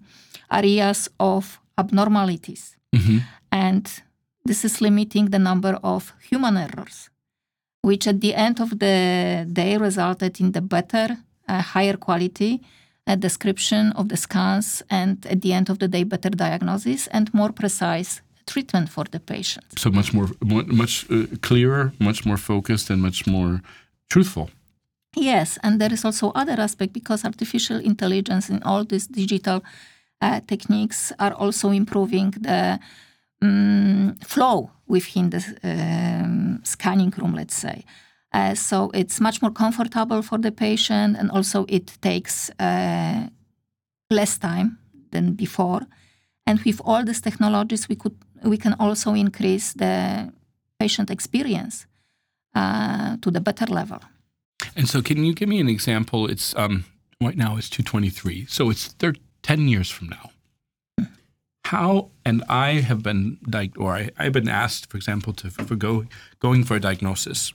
[0.50, 3.18] areas of abnormalities, Mm-hmm.
[3.52, 4.02] and
[4.44, 7.08] this is limiting the number of human errors,
[7.82, 11.16] which at the end of the day resulted in the better,
[11.48, 12.60] uh, higher quality
[13.06, 17.32] uh, description of the scans, and at the end of the day, better diagnosis and
[17.32, 19.64] more precise treatment for the patient.
[19.78, 23.60] So much more, mu- much uh, clearer, much more focused, and much more
[24.08, 24.50] truthful.
[25.16, 29.62] Yes, and there is also other aspect because artificial intelligence and all these digital
[30.20, 32.78] uh, techniques are also improving the
[33.42, 37.84] um, flow within the um, scanning room, let's say.
[38.32, 43.26] Uh, so it's much more comfortable for the patient, and also it takes uh,
[44.10, 44.78] less time
[45.10, 45.80] than before.
[46.46, 50.32] And with all these technologies, we could we can also increase the
[50.78, 51.86] patient experience
[52.54, 54.00] uh, to the better level.
[54.76, 56.26] And so, can you give me an example?
[56.30, 56.84] It's um,
[57.20, 60.30] right now it's 223, so it's thir- 10 years from now.
[61.64, 65.76] How and I have been di- or I, I've been asked, for example, to for
[65.76, 66.04] go
[66.40, 67.52] going for a diagnosis.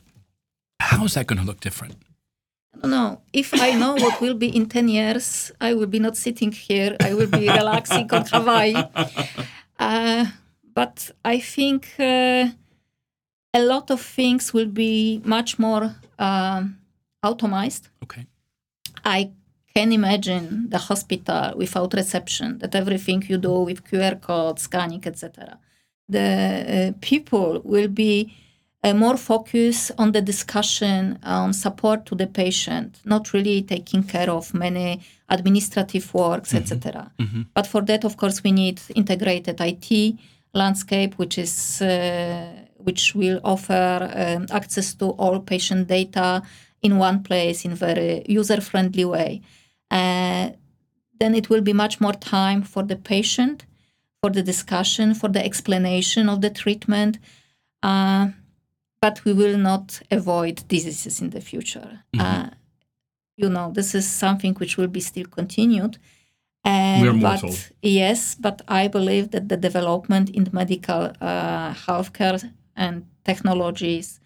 [0.79, 1.95] How is that going to look different?
[2.75, 3.21] I don't know.
[3.33, 6.95] If I know what will be in 10 years, I will be not sitting here.
[7.01, 8.75] I will be relaxing on Hawaii.
[9.79, 10.25] Uh,
[10.75, 12.49] but I think uh,
[13.53, 16.77] a lot of things will be much more um,
[17.23, 17.89] automized.
[18.03, 18.27] Okay.
[19.03, 19.31] I
[19.73, 25.57] can imagine the hospital without reception, that everything you do with QR code, scanning, etc.
[26.09, 26.27] The
[26.93, 28.33] uh, people will be
[28.83, 34.29] uh, more focused on the discussion, on support to the patient, not really taking care
[34.29, 37.11] of many administrative works, etc.
[37.53, 40.15] But for that, of course, we need integrated IT
[40.55, 46.41] landscape, which is uh, which will offer um, access to all patient data
[46.81, 49.41] in one place in very user-friendly way.
[49.91, 50.49] Uh,
[51.19, 53.65] then it will be much more time for the patient,
[54.21, 57.17] for the discussion, for the explanation of the treatment.
[57.81, 58.27] Uh,
[59.01, 61.99] but we will not avoid diseases in the future.
[62.17, 62.49] Uh,
[63.37, 65.97] you know, this is something which will be still continued.
[66.65, 67.55] And, We are but mortal.
[67.81, 74.19] yes, but I believe that the development in medical uh, healthcare and technologies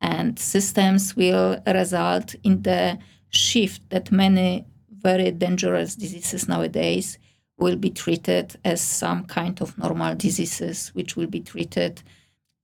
[0.00, 2.98] and systems will result in the
[3.30, 7.18] shift that many very dangerous diseases nowadays
[7.58, 12.02] will be treated as some kind of normal diseases, which will be treated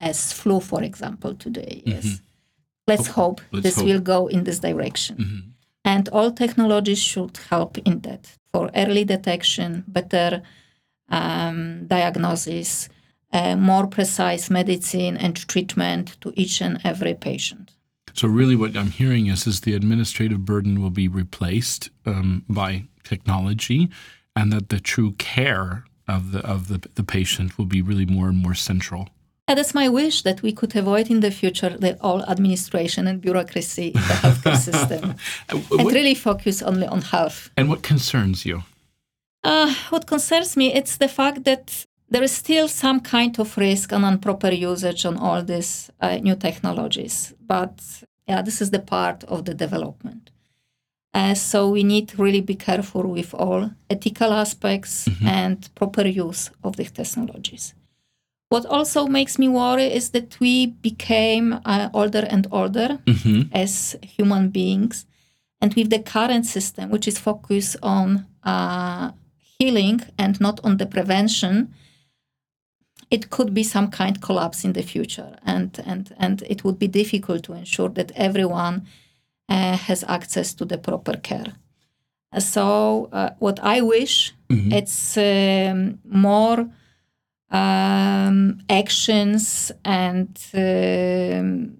[0.00, 1.82] as flu, for example, today.
[1.84, 2.20] Yes.
[2.86, 3.84] Let's hope let's this hope.
[3.86, 5.54] will go in this direction.
[5.84, 10.42] And all technologies should help in that for early detection, better
[11.08, 12.88] um, diagnosis,
[13.32, 17.72] uh, more precise medicine and treatment to each and every patient.
[18.14, 22.84] So really, what I'm hearing is is the administrative burden will be replaced um, by
[23.04, 23.88] technology,
[24.34, 28.28] and that the true care of the of the, the patient will be really more
[28.28, 29.08] and more central.
[29.50, 33.20] And it's my wish that we could avoid in the future the all administration and
[33.20, 35.16] bureaucracy in the healthcare system
[35.48, 37.50] and what- really focus only on health.
[37.56, 38.62] and what concerns you?
[39.42, 43.92] Uh, what concerns me, it's the fact that there is still some kind of risk
[43.92, 47.34] and improper usage on all these uh, new technologies.
[47.44, 50.30] But yeah, this is the part of the development.
[51.12, 56.50] Uh, so we need to really be careful with all ethical aspects and proper use
[56.62, 57.74] of these technologies.
[58.50, 62.98] What also makes me worry is that we became uh, older and older
[63.52, 65.06] as human beings.
[65.60, 69.12] And with the current system, which is focused on uh,
[69.58, 71.72] healing and not on the prevention,
[73.08, 76.88] it could be some kind collapse in the future, and and and it would be
[76.88, 78.86] difficult to ensure that everyone
[79.48, 81.52] uh, has access to the proper care.
[82.38, 86.68] So, uh, what I wish it's um, more
[87.50, 91.76] um, actions and um,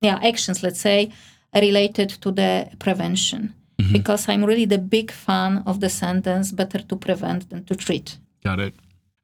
[0.00, 1.12] yeah actions, let's say,
[1.54, 3.54] related to the prevention.
[3.92, 8.18] Because I'm really the big fan of the sentence "better to prevent than to treat."
[8.42, 8.74] Got it.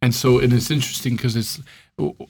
[0.02, 1.60] And so it is interesting because it's.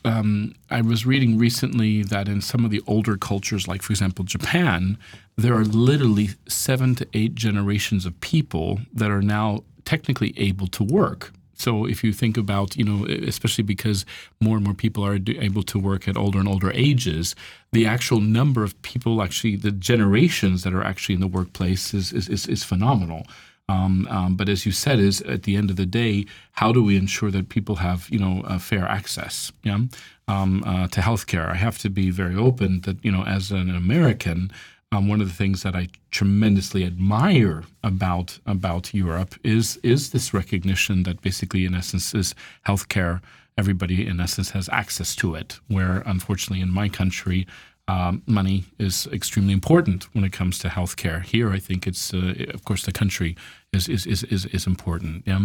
[0.04, 4.24] Um, I was reading recently that in some of the older cultures, like for example
[4.24, 4.98] Japan,
[5.36, 10.82] there are literally seven to eight generations of people that are now technically able to
[10.82, 11.32] work.
[11.60, 14.06] So if you think about, you know, especially because
[14.40, 17.34] more and more people are able to work at older and older ages,
[17.72, 22.12] the actual number of people, actually, the generations that are actually in the workplace is
[22.12, 23.26] is, is, is phenomenal.
[23.68, 26.82] Um, um, but as you said, is at the end of the day, how do
[26.82, 29.78] we ensure that people have you know uh, fair access yeah,
[30.26, 31.48] um, uh, to healthcare?
[31.48, 34.50] I have to be very open that you know as an American,
[34.92, 40.34] um, one of the things that I tremendously admire about about Europe is is this
[40.34, 42.34] recognition that basically, in essence, is
[42.66, 43.20] healthcare.
[43.56, 45.60] Everybody, in essence, has access to it.
[45.68, 47.46] Where, unfortunately, in my country,
[47.86, 51.22] um, money is extremely important when it comes to healthcare.
[51.22, 53.36] Here, I think it's, uh, of course, the country
[53.72, 55.24] is is is is, is important.
[55.26, 55.40] Yeah?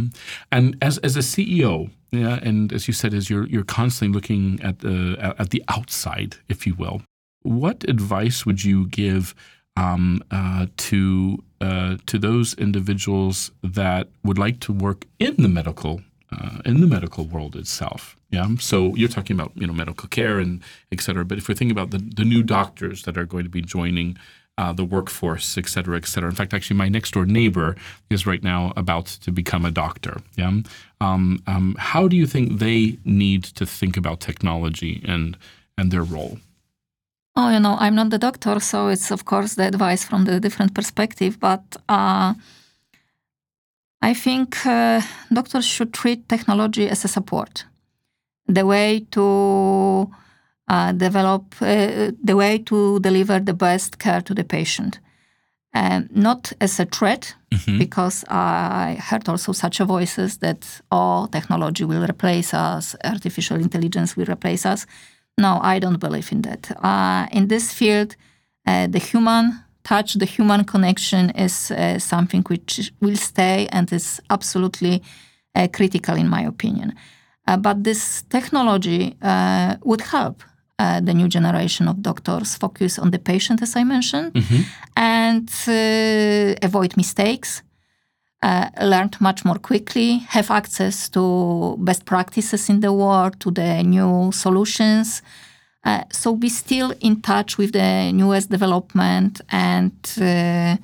[0.52, 4.60] And as as a CEO, yeah, and as you said, as you're you're constantly looking
[4.62, 7.04] at the at the outside, if you will.
[7.46, 9.34] What advice would you give
[9.78, 16.02] um, uh, to uh, to those individuals that would like to work in the medical
[16.32, 18.16] uh, in the medical world itself.
[18.32, 18.48] Yeah.
[18.60, 21.26] So you're talking about you know medical care and et cetera.
[21.26, 24.18] But if we're thinking about the, the new doctors that are going to be joining
[24.58, 26.30] uh, the workforce, et cetera, et cetera.
[26.30, 27.76] In fact, actually, my next door neighbor
[28.10, 30.22] is right now about to become a doctor.
[30.38, 30.62] Yeah.
[31.02, 35.38] Um, um, how do you think they need to think about technology and
[35.78, 36.40] and their role?
[37.38, 40.40] Oh, you know, I'm not the doctor, so it's of course the advice from the
[40.40, 41.78] different perspective, but.
[41.88, 42.34] Uh,
[44.06, 45.02] I think uh,
[45.34, 47.66] doctors should treat technology as a support,
[48.48, 50.12] the way to
[50.68, 55.00] uh, develop, uh, the way to deliver the best care to the patient.
[55.74, 57.80] Um, not as a threat, mm-hmm.
[57.80, 64.16] because I heard also such voices that all oh, technology will replace us, artificial intelligence
[64.16, 64.86] will replace us.
[65.38, 66.72] No, I don't believe in that.
[66.82, 68.16] Uh, in this field,
[68.66, 74.22] uh, the human touch, the human connection is uh, something which will stay and is
[74.30, 75.02] absolutely
[75.56, 76.94] uh, critical, in my opinion.
[77.48, 80.44] Uh, but this technology uh, would help
[80.80, 84.62] uh, the new generation of doctors focus on the patient, as I mentioned, mm-hmm.
[84.98, 87.62] and uh, avoid mistakes.
[88.82, 94.32] Learn much more quickly, have access to best practices in the world, to the new
[94.32, 95.22] solutions,
[95.86, 100.76] uh, so be still in touch with the newest development and uh,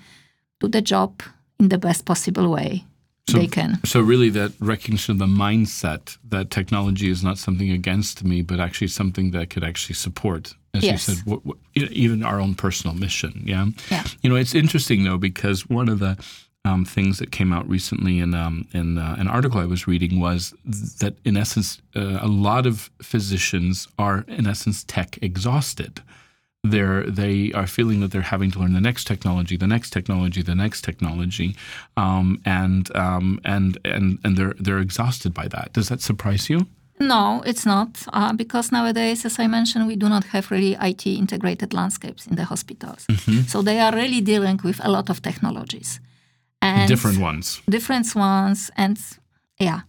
[0.60, 1.24] do the job
[1.60, 2.86] in the best possible way
[3.28, 3.80] so, they can.
[3.84, 8.60] So really, that recognition of the mindset that technology is not something against me, but
[8.60, 11.08] actually something that could actually support, as yes.
[11.08, 13.42] you said, what, what, even our own personal mission.
[13.46, 13.68] Yeah.
[13.90, 14.04] Yeah.
[14.22, 16.18] You know, it's interesting though because one of the
[16.64, 20.20] um, things that came out recently in um, in uh, an article I was reading
[20.20, 20.54] was
[21.00, 26.02] that in essence uh, a lot of physicians are in essence tech exhausted.
[26.64, 30.44] They're they are feeling that they're having to learn the next technology, the next technology,
[30.44, 31.56] the next technology,
[31.98, 35.74] um, and um, and and and they're they're exhausted by that.
[35.74, 36.68] Does that surprise you?
[37.00, 41.08] No, it's not, uh, because nowadays, as I mentioned, we do not have really IT
[41.08, 43.08] integrated landscapes in the hospitals.
[43.08, 43.48] Mm-hmm.
[43.48, 46.00] So they are really dealing with a lot of technologies
[46.62, 47.62] and different ones.
[47.70, 49.00] Different ones and
[49.60, 49.82] yeah.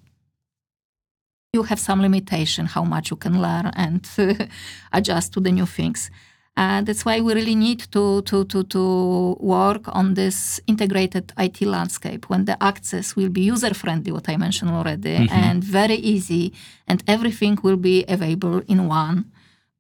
[1.53, 4.09] You have some limitation how much you can learn and
[4.93, 6.11] adjust to the new things.
[6.55, 11.63] Uh, that's why we really need to, to, to, to work on this integrated IT
[11.63, 15.35] landscape when the access will be user friendly, what I mentioned already, mm-hmm.
[15.35, 16.53] and very easy,
[16.87, 19.31] and everything will be available in one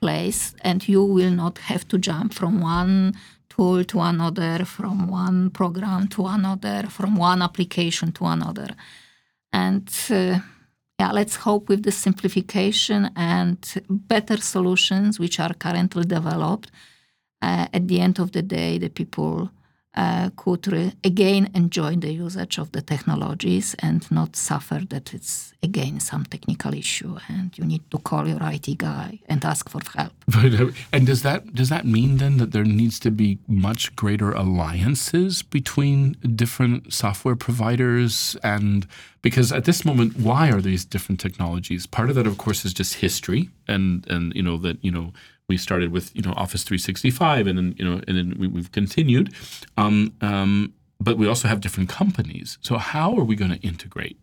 [0.01, 3.14] place, and you will not have to jump from one
[3.55, 8.68] tool to another, from one program to another, from one application to another.
[9.53, 10.38] And uh,
[10.98, 16.70] yeah, let's hope with the simplification and better solutions which are currently developed,
[17.42, 19.50] uh, at the end of the day, the people
[19.95, 25.53] uh, could re- again enjoy the usage of the technologies and not suffer that it's
[25.62, 29.80] again some technical issue and you need to call your IT guy and ask for
[29.95, 30.12] help.
[30.26, 33.95] But, uh, and does that does that mean then that there needs to be much
[33.95, 38.86] greater alliances between different software providers and
[39.20, 42.72] because at this moment why are these different technologies part of that of course is
[42.72, 45.12] just history and and you know that you know
[45.49, 48.72] we started with you know Office 365, and then you know, and then we, have
[48.72, 49.34] continued.
[49.76, 52.59] Um, um, but we also have different companies.
[52.61, 54.18] So how are we going to integrate?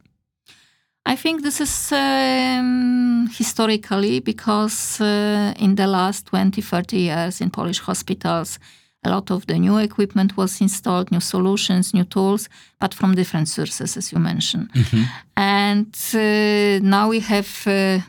[1.06, 7.50] I think this is um, historically because uh, in the last 20, 30 years in
[7.50, 8.60] Polish hospitals,
[9.04, 12.50] a lot of the new equipment was installed, new solutions, new tools,
[12.80, 14.72] but from different sources, as you mentioned.
[14.74, 15.04] Mm-hmm.
[15.38, 18.00] And uh, now we have uh,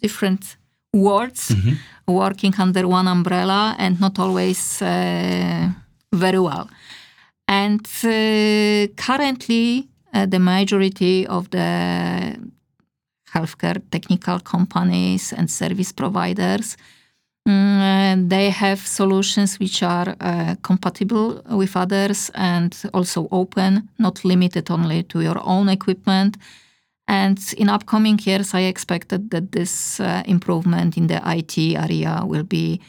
[0.00, 0.56] different
[0.92, 1.74] words mm-hmm.
[2.06, 5.68] working under one umbrella and not always uh,
[6.12, 6.68] very well.
[7.48, 12.36] And uh, currently, uh, the majority of the
[13.34, 16.76] healthcare technical companies and service providers
[17.48, 24.70] Mm, they have solutions which are uh, compatible with others and also open, not limited
[24.70, 26.36] only to your own equipment.
[27.08, 32.44] And in upcoming years, I expected that this uh, improvement in the IT area will
[32.44, 32.80] be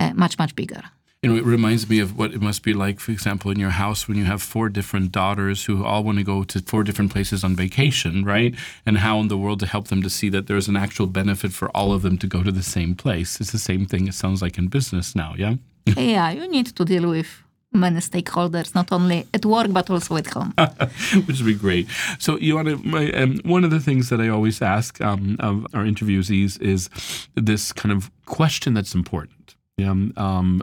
[0.00, 0.82] uh, much, much bigger.
[1.22, 3.70] You know, it reminds me of what it must be like, for example, in your
[3.70, 7.10] house when you have four different daughters who all want to go to four different
[7.10, 8.54] places on vacation, right?
[8.84, 11.52] And how in the world to help them to see that there's an actual benefit
[11.52, 13.40] for all of them to go to the same place.
[13.40, 15.54] It's the same thing, it sounds like, in business now, yeah?
[15.96, 17.42] yeah, you need to deal with
[17.76, 20.54] many stakeholders, not only at work but also at home.
[21.26, 21.88] Which would be great.
[22.18, 25.84] So, Joanna, my, um, one of the things that I always ask um, of our
[25.84, 26.88] interviewees is
[27.34, 29.32] this kind of question that's important.
[29.78, 30.14] Um,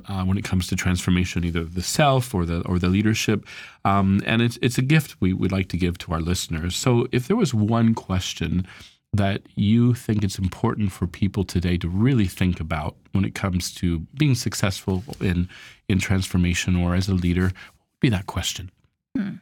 [0.07, 3.45] uh, when it comes to transformation, either the self or the or the leadership,
[3.86, 6.76] um, and it's it's a gift we would like to give to our listeners.
[6.76, 8.66] So, if there was one question
[9.14, 13.74] that you think it's important for people today to really think about when it comes
[13.76, 15.47] to being successful in
[15.88, 18.72] in transformation or as a leader, what would be that question?
[19.16, 19.36] Hmm.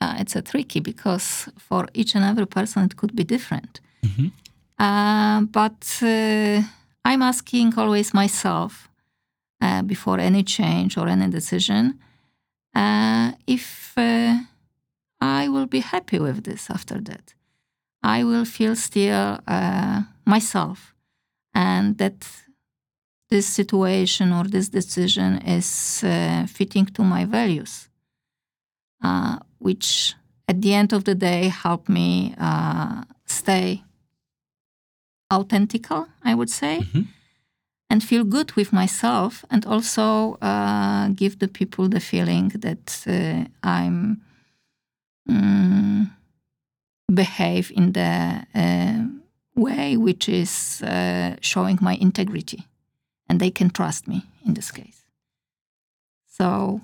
[0.00, 3.80] Uh, it's a tricky because for each and every person it could be different.
[4.04, 4.28] Mm-hmm.
[4.78, 6.62] Uh, but uh,
[7.04, 8.88] I'm asking always myself
[9.60, 12.00] uh, before any change or any decision
[12.74, 14.38] uh, if uh,
[15.20, 17.34] I will be happy with this after that.
[18.02, 20.94] I will feel still uh, myself
[21.54, 22.26] and that
[23.30, 27.88] this situation or this decision is uh, fitting to my values,
[29.02, 30.14] uh, which
[30.48, 33.82] at the end of the day help me uh, stay
[35.32, 37.02] authentical, I would say, mm-hmm.
[37.88, 43.48] and feel good with myself, and also uh, give the people the feeling that uh,
[43.62, 44.20] I'm.
[45.28, 46.10] Um,
[47.14, 48.98] behave in the uh,
[49.54, 52.66] way which is uh, showing my integrity
[53.28, 55.04] and they can trust me in this case
[56.26, 56.80] so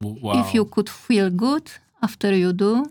[0.00, 0.40] wow.
[0.40, 1.70] if you could feel good
[2.02, 2.90] after you do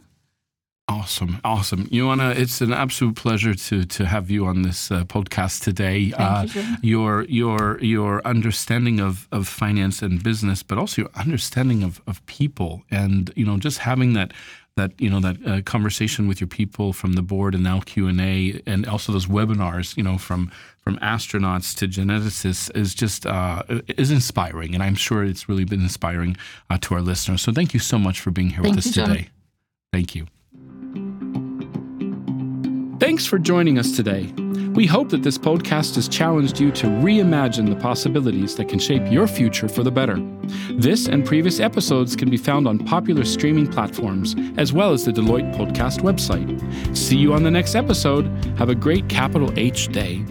[0.89, 2.31] Awesome, awesome, Joanna.
[2.31, 6.11] It's an absolute pleasure to to have you on this uh, podcast today.
[6.17, 11.83] Uh, you, your your your understanding of, of finance and business, but also your understanding
[11.83, 14.33] of, of people, and you know, just having that
[14.79, 18.07] that you know that uh, conversation with your people from the board and now Q
[18.07, 20.51] and A, and also those webinars, you know, from
[20.81, 25.81] from astronauts to geneticists, is just uh, is inspiring, and I'm sure it's really been
[25.81, 26.37] inspiring
[26.69, 27.41] uh, to our listeners.
[27.41, 29.21] So thank you so much for being here thank with us you, today.
[29.23, 29.31] John.
[29.91, 30.27] Thank you.
[33.09, 34.31] Thanks for joining us today.
[34.75, 39.01] We hope that this podcast has challenged you to reimagine the possibilities that can shape
[39.11, 40.17] your future for the better.
[40.73, 45.11] This and previous episodes can be found on popular streaming platforms, as well as the
[45.11, 46.95] Deloitte Podcast website.
[46.95, 48.27] See you on the next episode.
[48.59, 50.23] Have a great capital H day.